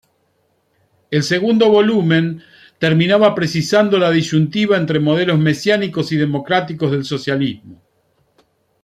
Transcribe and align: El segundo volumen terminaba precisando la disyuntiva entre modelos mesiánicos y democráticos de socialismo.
El 1.11 1.21
segundo 1.21 1.69
volumen 1.69 2.41
terminaba 2.79 3.35
precisando 3.35 3.99
la 3.99 4.09
disyuntiva 4.09 4.75
entre 4.75 4.99
modelos 4.99 5.37
mesiánicos 5.37 6.11
y 6.11 6.17
democráticos 6.17 6.91
de 6.91 7.03
socialismo. 7.03 7.79